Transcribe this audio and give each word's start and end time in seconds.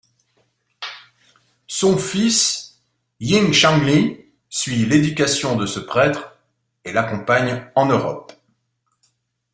Son 1.67 1.95
fils, 1.95 2.81
Ying 3.19 3.51
Qianli, 3.51 4.17
suit 4.49 4.87
l'éducation 4.87 5.55
de 5.55 5.67
ce 5.67 5.79
prêtre, 5.79 6.35
et 6.85 6.91
l'accompagne 6.91 7.71
en 7.75 7.85
Europe. 7.85 8.33